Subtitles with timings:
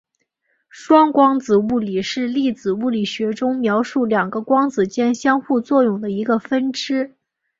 [0.67, 7.13] 双光子物理是粒子物理学中描述两个光子间相互作用的一个分支。